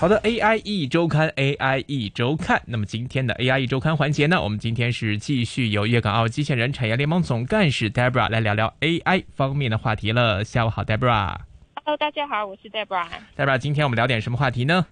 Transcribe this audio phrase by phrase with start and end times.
[0.00, 2.62] 好的，AI E 周刊，AI E 周刊。
[2.66, 10.44] 那么今天的 AI E 周刊环节呢，我们今天是继续由粤港澳机器人产业联盟总干事 Debra 来聊聊 AI 方面的话题了。
[10.44, 11.34] 下午好，Debra。
[11.84, 13.08] Hello，大家好，我是 Debra。
[13.36, 14.86] Debra，今天我们聊点什么话题呢？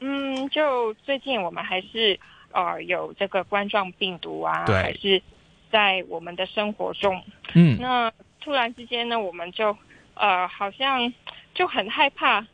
[0.00, 2.18] 嗯，就最近我们还是
[2.52, 5.22] 呃有这个冠状病毒啊，对还是
[5.70, 7.22] 在我们的生活中。
[7.52, 8.10] 嗯，那
[8.40, 9.76] 突然之间呢，我们就
[10.14, 11.12] 呃好像
[11.52, 12.46] 就很害怕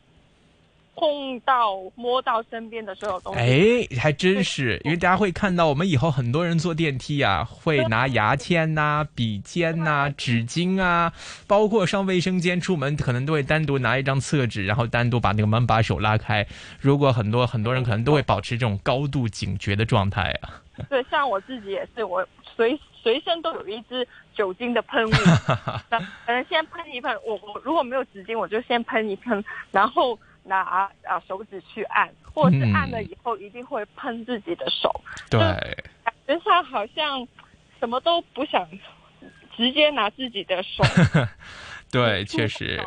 [0.95, 3.39] 碰到、摸到身边的所有东西。
[3.39, 11.11] 哎，还真是，因为大家会看到我们以后很多人坐电梯啊，会拿牙签呐、笔尖呐、纸巾啊，
[11.47, 16.45] 包括上卫生间出门，可能都会单独拿一张厕纸，然后单独把那个门把手拉开。
[16.79, 20.61] 如果很多很多人可能都会保持这种高度警觉的状态啊。
[20.89, 25.11] 对，像我自己也是，我随随身都有一支酒精的喷雾，
[25.89, 27.15] 那可能先喷一喷。
[27.25, 30.61] 我我如果没有纸巾，我就先喷一喷，然后拿
[31.03, 34.89] 啊手指去按，或者是按了以后一定会喷自己的手。
[35.29, 35.39] 对，
[36.03, 37.27] 感觉上好像
[37.79, 38.67] 什么都不想，
[39.55, 40.83] 直接拿自己的手。
[41.91, 42.81] 对，确实，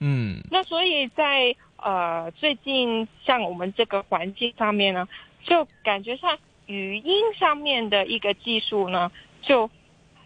[0.00, 5.08] 嗯，那所以在呃最近像我们这个环境上面呢，
[5.44, 9.70] 就感觉上语音上面的一个技术呢，就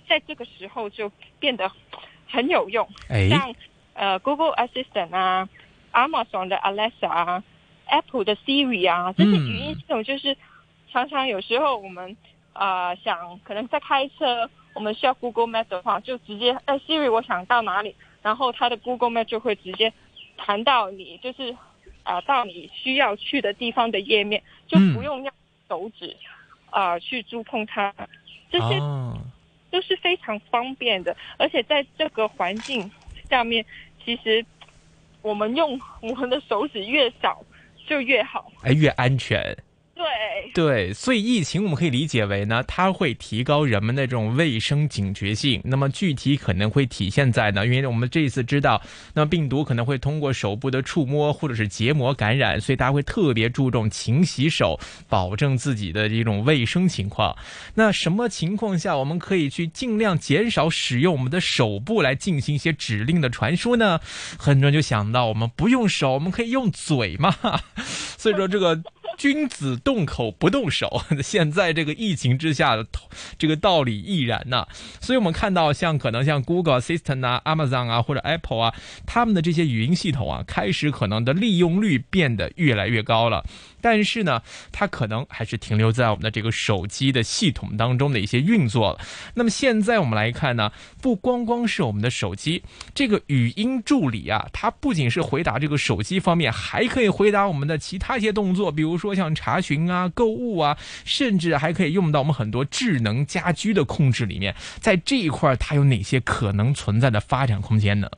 [0.08, 1.70] 在这个时候就变得
[2.28, 2.88] 很有用。
[3.08, 3.54] 哎，像
[3.94, 5.48] 呃 Google Assistant 啊
[5.92, 7.44] ，Amazon 的 Alexa 啊
[7.86, 10.36] ，Apple 的 Siri 啊，这些语音系统就是
[10.90, 12.16] 常常有时候我们
[12.52, 19.92] 呃想可能在开车，我们需要 Google Map 的话，就直接哎 Siri 我想到哪里，然后它的 Google Map 就会直接
[20.36, 21.56] 弹到你就是
[22.04, 25.32] 啊、到你需要去的地方的页面，就不用用
[25.68, 26.16] 手指
[26.68, 27.94] 啊、去触碰它，
[28.50, 29.18] 这些哦，
[29.70, 32.90] 都是非常方便的，而且在这个环境
[33.30, 33.64] 下面，
[34.04, 34.44] 其实
[35.22, 37.44] 我们用我们的手指越少
[37.86, 38.50] 就越好。
[38.62, 39.56] 哎，越安全。
[40.02, 45.60] 对，对，所以疫情我们可以理解为呢，它会提高人们的这种卫生警觉性。
[45.64, 48.82] 那么具体可能会体现在呢，因为我们这一次知道，
[49.14, 57.36] 那病毒可能会通过手部的触摸或者是结膜感染，所以大家会特别注重勤洗手，保证自己的这种卫生情况。
[57.74, 64.00] 那什么情况下我们可以去尽量减少使用我们的手部来进行一些指令的传输呢？
[64.38, 67.34] 很多人就想到，我们不用手，我们可以用嘴嘛。
[68.18, 68.82] 所以说这个。
[69.22, 72.84] 君子动口不动手， 现在这个疫情之下的
[73.38, 74.66] 这个道理亦然呐、
[75.00, 78.74] 所以我们看到像可能像 Google Assistant 啊、Amazon 啊或者 Apple 啊，
[79.06, 83.44] 他们的这些语音系统啊，开始可能的利用率变得越来越高了。
[83.82, 89.00] 但是呢，它可能还是停留在我们的这个手机的系统当中的一些运作了。
[89.34, 90.72] 那么现在我们来看呢，
[91.02, 92.62] 不光光是我们的手机，
[92.94, 104.54] 这个语音助理啊，它不仅是回答这个手机方面，还可以回答我们的其他一些动作，比如说像查询啊、购物啊，甚至还可以用到我们很多智能家居的控制里面。
[104.78, 108.08] 在这一块，它有哪些可能存在的发展空间呢？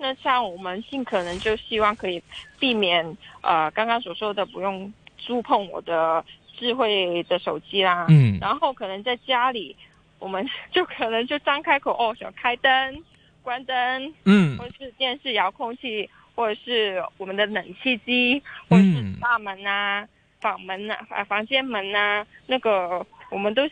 [0.00, 2.22] 那像我们尽可能就希望可以
[2.58, 3.04] 避免
[3.42, 6.24] 呃刚刚所说的不用触碰我的
[6.56, 9.76] 智慧的手机啦，嗯，然后可能在家里，
[10.18, 13.04] 我们 就可能就张开口哦，想开灯、
[13.42, 14.56] 关灯，嗯。
[14.58, 20.08] 或者是电视遥控器，或者是我们的冷气机，或者是大门啊、
[20.40, 23.62] 房门啊、啊房间门啊，那个我们都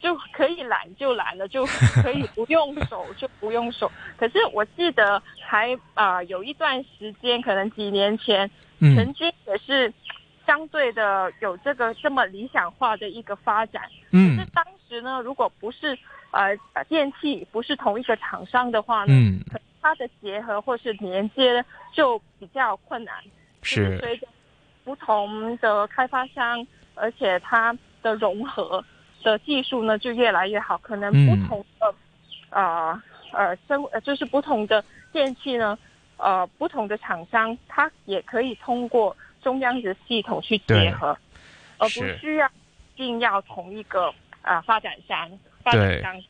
[0.00, 1.66] 就就可以懒就懒了，就
[2.00, 3.90] 可以不用手就不用手。
[4.16, 8.48] 可是我记得还啊、有一段时间，可能几年前，
[8.78, 9.92] 曾嗯经也是
[10.46, 13.82] 相对的有这个这么理想化的一个发展。
[14.12, 15.98] 可是嗯当时呢，如果不是
[16.30, 19.40] 呃呃电器不是同一个厂商的话呢，
[19.82, 23.14] 它的结合或是连接就比较困难。
[23.60, 24.28] 就是随着
[24.84, 26.64] 不同的开发商，
[26.94, 28.84] 而且它的融合
[29.22, 31.94] 的技术呢就越来越好，可能嗯不同的、
[32.50, 35.78] 呃呃生呃就是不同的电器呢，
[36.16, 41.18] 呃不同的厂商它也可以通过中央的系统去结合，
[41.78, 44.08] 而不需要一定要同一个
[44.42, 45.30] 啊、呃发展商
[45.62, 46.22] 发展商。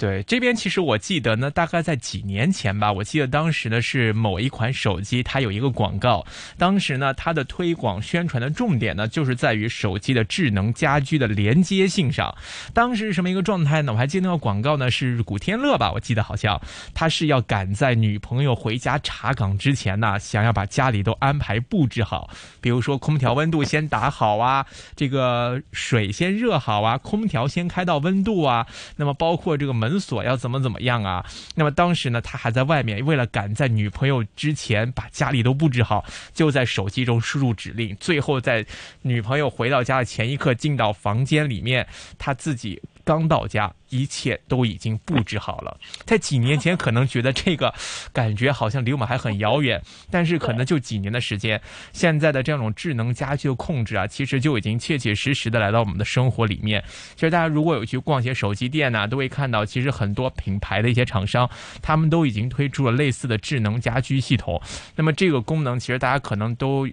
[0.00, 6.24] 对，这边其实我记得呢，大概在几年前吧，我记得当时呢是某一款手机，它有一个广告，
[6.56, 12.34] 当时呢它的推广宣传的重点呢就是在于手机的智能家居的连接性上。
[12.72, 13.92] 当时是什么一个状态呢？
[13.92, 16.58] 我还记得那个广告呢是古天乐吧，我记得好像
[16.94, 22.30] 他是要赶在女朋友回家查岗之前呢，想要把家里都安排布置好，
[22.62, 24.64] 比如说空调温度先打好啊，
[24.96, 28.66] 这个水先热好啊，空调先开到温度啊，
[28.96, 29.89] 那么包括这个门。
[29.90, 31.24] 门锁要怎么怎么样啊。
[31.56, 38.64] 那么当时呢，他还在外面，为了赶在女朋友之前把家里都布置好，就在手机中输入指令，最后在
[39.02, 41.86] 女朋友回到家的前一刻进到房间里面，
[42.18, 42.80] 他自己。
[43.04, 45.76] 刚到家，一切都已经布置好了。
[46.04, 47.72] 在几年前，可能觉得这个
[48.12, 49.80] 感觉好像离我们还很遥远，
[50.10, 51.60] 但是可能就几年的时间，
[51.92, 56.82] 现在的这种智能家居的控制啊，其实就已经切切实实的来到我们的生活里面。
[57.14, 61.48] 其实大家如果有去逛一些手机店呐，都会看到，其实很多品牌的一些厂商，
[61.82, 64.60] 他们都已经推出了类似的智能家居系统。
[64.94, 66.88] 那么这个功能，其实大家可能都，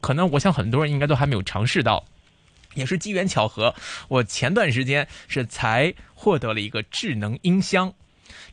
[0.00, 2.04] 可能我想很多人应该都还没有尝试到。
[2.74, 3.74] 也是机缘巧合，
[4.08, 7.94] 我前段时间是才获得了一个智能音箱。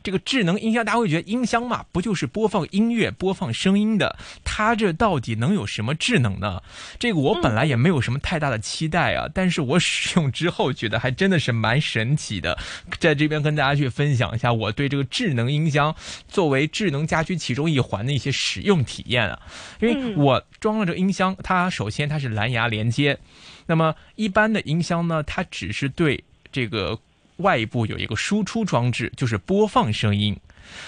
[0.02, 4.16] 这个智能音箱，大家会觉得音箱嘛，不就是播放音乐、播放声音的？
[4.44, 6.62] 它这到底能有什么智能呢？
[6.98, 12.58] 这个我本来也没有什么太大的期待啊，但是我使用之后觉得还真的是蛮神奇的。
[12.98, 15.94] 在这边跟大家去分享一下我对这个智能音箱
[16.28, 19.40] 作为智能家居其中一环的一些使用体验啊。
[19.80, 23.18] 因为我装了这个音箱，它首先它是蓝牙连接。
[23.66, 26.98] 那么一般的音箱呢，它只是对这个
[27.42, 30.34] 外部有一个输出装置，就是播放声音。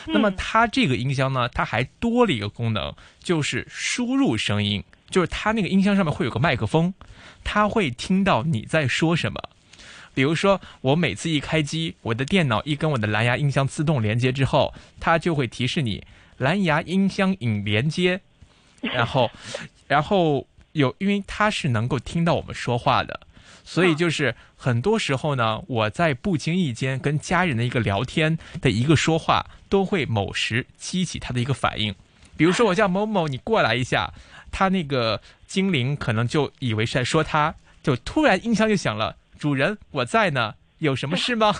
[0.07, 6.95] 那么它这个音箱呢，它还多了一个功能，就是输入声音，就是它那个音箱上面会有个麦克风，
[7.45, 9.39] 它会听到你在说什么。
[10.15, 16.03] 比如说，我每次一开机，我的电脑一跟我的蓝牙音箱自动连接之后，它就会提示你
[16.39, 18.21] 蓝牙音箱已连接，
[18.81, 19.31] 然后，
[19.87, 20.47] 然后。
[20.75, 23.24] 有，因为它是能够听到我们说话的，
[23.65, 31.95] 所以就是很多时候呢，我在不经意间跟家人的一个聊天的一个说话，都会某时激起他的一个反应。
[32.37, 34.13] 比如说我叫某某，你过来一下，
[34.53, 40.55] 他那个精灵可能就以为是在说他，就突然音箱就响了，主人我在呢。
[40.79, 41.55] 有什么事吗？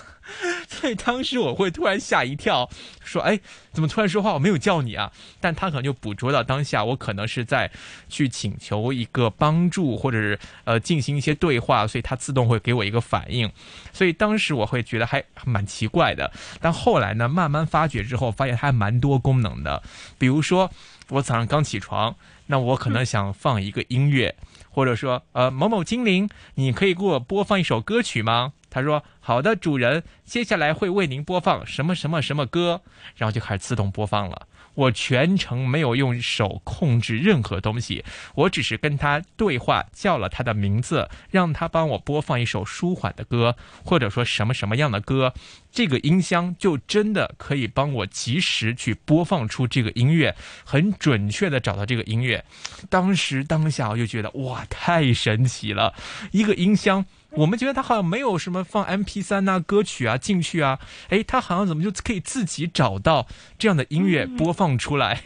[0.85, 2.69] 所 以当时我会突然吓一跳，
[3.03, 3.39] 说：“哎，
[3.73, 4.33] 怎么突然说话？
[4.35, 5.11] 我没有叫你啊！”
[5.41, 7.71] 但他可能就捕捉到当下，我可能是在
[8.07, 13.51] 去请求一个帮助，或者是呃进行一些对话，所以他自动会给我一个反应。
[13.91, 16.31] 所以当时我会觉得还蛮奇怪的。
[16.61, 19.81] 但后来呢，慢慢发掘之后，发现它还蛮多功能的。
[20.19, 20.69] 比如说，
[21.09, 22.15] 我早上刚起床，
[22.47, 24.35] 那我可能想放一个音乐，
[24.69, 28.53] 或者说呃某某精灵，你可以给我播放一首歌曲吗？
[28.69, 32.81] 他说：“好的，主人，接下来会为您播放什么什么什么歌，
[33.15, 38.05] 然后就开始自动播放了。”我全程没有用手控制任何东西，
[38.35, 45.33] 我只是跟他对话，叫了他的名字，让他帮我播放一首舒缓的歌，或者说什么什么样的歌，
[45.71, 52.43] 这个音箱就真的可以帮我及时去播放出这个音乐，很准确的找到这个音乐。
[52.89, 55.93] 当时当下我就觉得哇，太神奇了，
[56.31, 57.05] 一个音箱。
[57.35, 60.79] 我们觉得它好像没有什么放 M P 三呐歌曲啊进去啊，
[61.09, 63.27] 哎，它好像怎么就可以自己找到
[63.59, 65.23] 这样的音乐播放出来？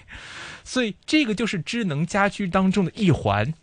[0.63, 3.53] 所以这个就是智能家居当中的一环。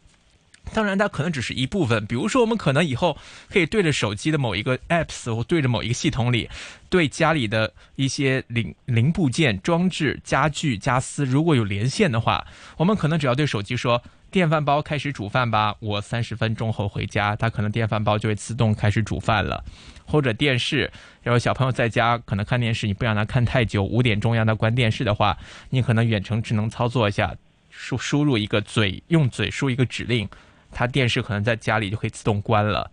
[0.72, 2.06] 当然，它可能只是一部分。
[2.06, 3.16] 比如说，我们可能以后
[3.48, 6.48] 可以对着手机的某一个 apps 或对着某一个系统里，
[6.88, 12.46] 对家里的一些零零部件、装置、家具、家私，如果有连线的话，
[12.76, 14.02] 我们可能只要对手机说。
[14.37, 19.65] 电饭煲开始煮饭吧，我三十分钟后回家，它可能电饭煲就会自动开始煮饭了。
[20.05, 20.93] 或者电视，
[21.23, 25.38] 然后小朋友在家可能看电视，你不让他看太久，五点钟让他关电视的话，
[25.71, 27.35] 你可能远程智能操作一下，
[27.71, 30.29] 输输入一个嘴，用嘴输一个指令，
[30.71, 32.91] 他电视可能在家里就可以自动关了，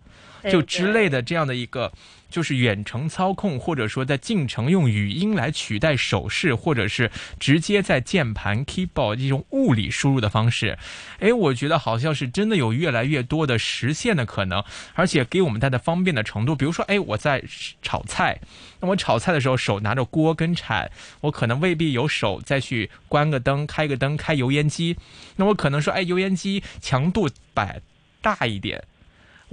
[0.50, 1.92] 就之类的这样的一个。
[2.30, 7.08] 就是远程操控，或者说在进程用语音来取代手势，或者是
[7.38, 10.76] 直接在键盘 keyboard 这种物理输入的方式，
[11.20, 16.56] 哎，我觉得好像是真的有越来越多的实现的可能，而且给我们带来方便的程度。
[16.56, 17.44] 比如说，哎，我在
[17.82, 18.40] 炒菜，
[18.80, 24.96] 那我炒菜的时候手拿着锅跟铲，我可能未必有手再去关个灯、开个灯、开油烟机，
[25.36, 27.80] 那我可能说，哎，油烟机强度摆
[28.20, 28.82] 大一点。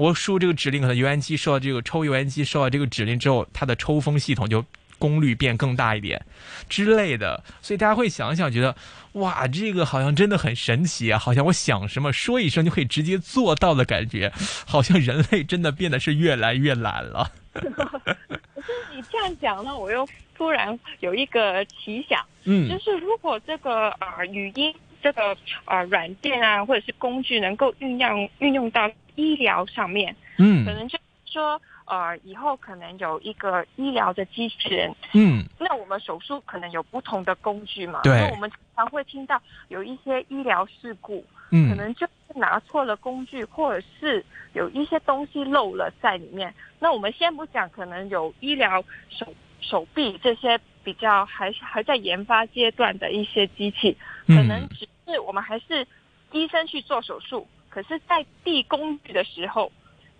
[0.01, 4.65] 我输这个指令，可能油烟机受到这个抽油烟机受到这个指令之后，它的抽风系统就
[4.98, 6.20] 功率变更大一点
[6.67, 8.75] 之类的，所以大家会想想，觉得
[9.12, 14.34] 哇，这个好像真的很神奇啊，好像我想什么说一声就可以直接做到的感觉，
[14.65, 17.31] 好像人类真的变得是越来越懒了。
[17.53, 28.89] 可是你这样讲呢，我又突然有一个奇想，嗯，就是如果这个呃语音这个呃软件啊，或者是工具能够运用运用到。
[29.15, 46.51] 医疗上面，嗯，可能就说，呃，以后可能有一个医疗的机器人，嗯，那我们手术可能有不同的工具嘛，对，我们常会听到有一些医疗事故，嗯，可能就是拿错了工具，或者是有一些东西漏了在里面。
[46.79, 49.27] 那我们先不讲，可能有医疗手
[49.60, 55.86] 手臂这些比较还还在研发阶段的一些机器，可能只是我们还是
[56.32, 59.72] 医生去做手术，可是，在递工具的时候，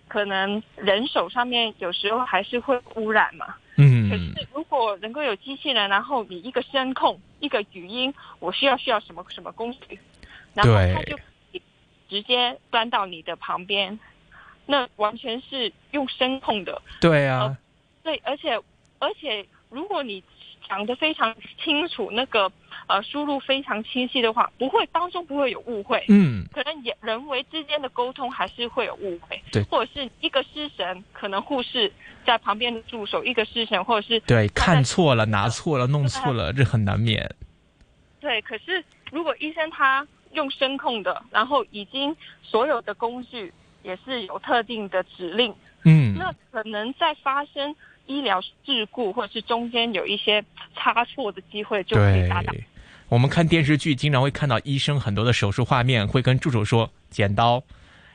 [0.08, 3.54] 可能人手上面有时候还是会污染嘛。
[3.76, 4.10] 嗯。
[4.10, 9.98] 可是如果能够有机器人，然后你一个声控，一个语音，我需要需要什么什么工具，
[10.54, 11.16] 然后它就
[12.08, 13.98] 直接端到你的旁边。
[14.64, 17.56] 那完全是用声控的，对啊，
[18.04, 18.54] 对，而且
[19.00, 20.22] 而且，如果你
[20.68, 22.50] 讲的非常清楚，那个
[22.92, 31.90] 呃输入非常清晰的话，不会当中不会有误会，嗯，可能也人为之间的沟通还是会有误会，对，或者是一个失神，可能护士
[32.26, 37.34] 在旁边的助手一个失神，或者是对看错了、拿错了、弄错了，这很难免。
[38.20, 43.52] 对，可是如果医生他用声控的，然后已经所有的工具。
[43.84, 45.52] 也是有特定的指令，
[45.84, 47.74] 嗯，那可能在发生
[48.06, 50.44] 医疗事故或者是中间有一些
[50.76, 52.52] 差错的机会就可以大大。
[53.12, 57.62] 我们看电视剧经常会看到医生很多的手术画面，会跟助手说剪刀，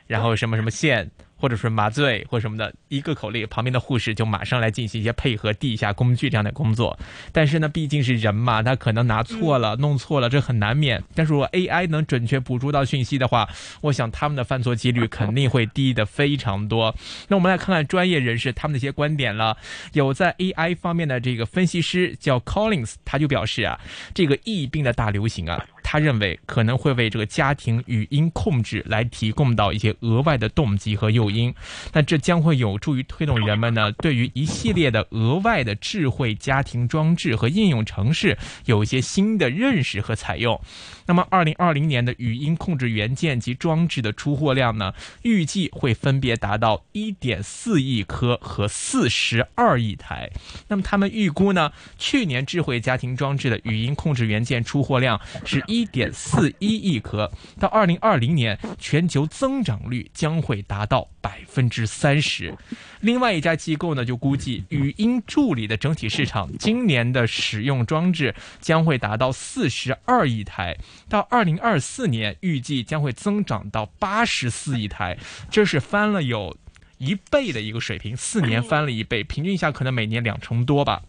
[0.08, 1.08] 然后什么什么线。
[1.38, 6.98] 或者是麻醉或什么的一个口令，旁边的护士就马上来进行一些配合地下工具这样的工作。
[7.32, 11.02] 但是呢，毕竟是人嘛，他可能拿错了、弄错了，这很难免。
[11.14, 13.48] 但是如果 AI 能准确捕捉到讯息的话，
[13.82, 16.94] 我想他们的犯错几率肯定会低的非常多。
[17.28, 19.56] 那我们来看看专业人士他们的一些观点了。
[19.92, 23.78] 有在 AI 方面的这个分析师叫 Collins，他就表示啊，
[24.12, 25.64] 这个疫病的大流行啊。
[25.90, 31.54] 他认为可能会为这个家庭语音控制来提供到一些额外的动机和诱因，
[31.92, 40.60] 那这将会有助于推动人们呢对于一系列的额外的智慧家庭装置和应用程式有一些新的认识和采用。
[41.06, 44.92] 那么，二零二零年的语音控制元件及装置的出货量呢，
[45.22, 50.30] 预计会分别达到一点四亿颗和四十二亿台。
[50.68, 62.56] 那么，他们预估呢，去年智慧家庭装置的语音控制元件出货量是一点四一亿颗，到二零二零年，全球增长率将会达到百分之三十。
[63.00, 70.76] 另外一家机构呢，就估计语音助理的整体市场今年的使用装置将会达到四十二亿台。
[71.08, 75.18] 到二零二四年，预计将会增长到八十四亿台，
[75.50, 76.56] 这是翻了有
[76.98, 81.02] 一倍的一个水平，四年翻了一倍，平均一下可能每年两成多吧。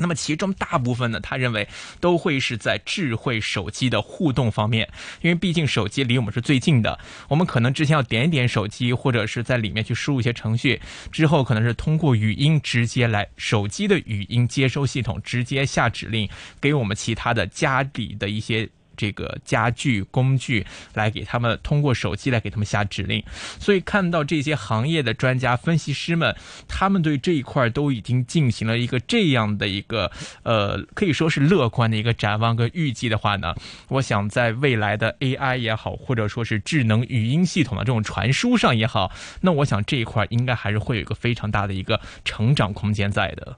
[0.00, 1.68] 那么其中大部分呢，他认为
[2.00, 4.88] 都会是在智慧手机的互动方面，
[5.22, 10.80] 因为毕竟手机离我们是最近的，我们可能之前要点一点手机，或者是在里面去输入一些程序，
[11.12, 16.28] 之后可能是通过语音直接来手机的语音接收系统直接下指令
[16.60, 18.68] 给我们其他的家里的一些。
[18.98, 23.24] 这个家具工具来给他们通过手机来给他们下指令，
[23.60, 26.34] 所以看到这些行业的专家分析师们，
[26.66, 30.10] 他们对这一块都已经进行了一个这样的一个
[30.42, 33.54] 呃，可以说是乐观的一个展望跟预计的话呢，
[33.88, 39.12] 我想在未来的 AI 也好，或者说是智能语音系统的这种传输上也好，
[39.42, 43.56] 那我想这一块应该还是会有一个非常大的一个成长空间在的。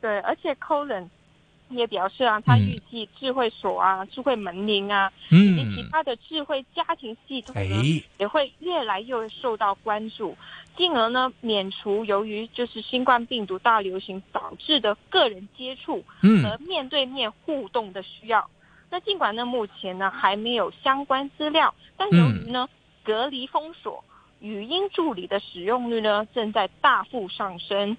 [0.00, 1.06] 对，而且 Colin。
[1.68, 10.36] 也表示啊，他预计智慧锁啊、智慧门铃啊，以及其他的智慧家庭系统呢，也会越来越受到关注，
[10.76, 18.48] 进而呢免除由于就是新冠病毒大流行导致的个人接触和面对面互动的需要。
[18.88, 22.68] 那尽管呢目前呢还没有相关资料，但由于呢
[23.02, 24.04] 隔离封锁，
[24.38, 27.96] 语音助理的使用率呢正在大幅上升。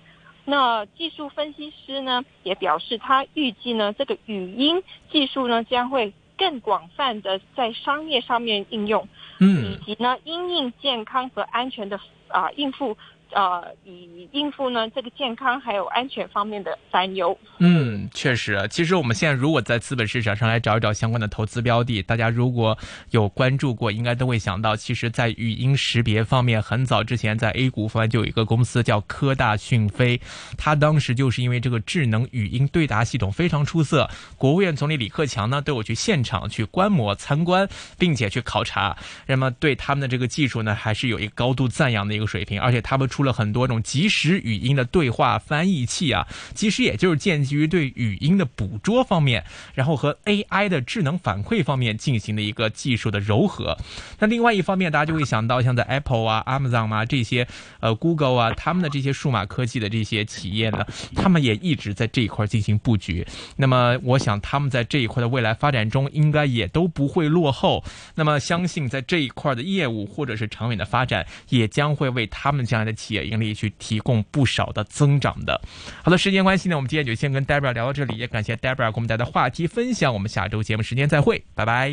[0.49, 9.05] 那技术分析师呢也表示，他预计呢这个语音技术呢将会更广泛的在商业上面应用，
[9.41, 11.99] 嗯，以及呢因应健康和安全的
[12.29, 12.97] 啊应付。
[13.31, 17.37] 呃，以应付呢这个健康还有安全方面的担忧。
[17.59, 22.77] 嗯，确实，其实我们现在如果在资本市场上来找一找相关的投资标的，大家如果
[23.11, 30.21] 有关注过，应该都会想到，其实，在语音识别方面，很早之前在 A 股方面就有一个公司叫科大讯飞，
[30.57, 37.67] 它当时就是因为这个智能语音对答系统非常出色，国务院总理李克强呢都有去现场去观摩参观，
[37.97, 43.09] 并且去考察，那么对他们的这个技术呢，还是有一个高度赞扬的一个水平，而且他们。
[43.17, 49.43] 出了很多种即时语音的对话翻译器啊，其实也就是建基于对语音的捕捉方面，
[49.73, 53.75] 然后和 AI 的智能反馈方面进行的一个技术的柔合。
[54.19, 57.47] 那另外一方面，大家就会想到像在 Apple 啊、Amazon 啊这些，
[57.79, 63.25] 呃，Google 啊，他们的这些数码科技的这些企业呢，他们也一直在这一块进行布局。
[63.55, 67.83] 那么，我想他们在这一块的未来发展中，应该也都不会落后。
[68.13, 75.61] 那么，相信在这一块的业务或者是长远的发展，也将会为他们将来的企企业盈利去提供不少的增长的。
[76.03, 80.13] 好的，时间关系呢，我们今天就先跟 Debra 聊到这里，也感谢 Debra 给我们带来的话题分享。
[80.13, 81.89] 我们下周节目时间再会，拜拜，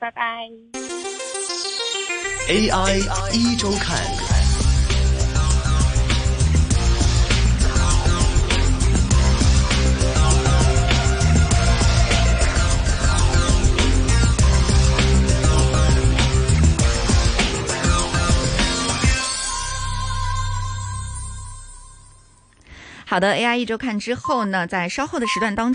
[0.00, 0.48] 拜拜。
[2.48, 4.35] AI 一周看。
[23.08, 25.64] 好的，AI 一周看之后呢，在稍后的时段当中。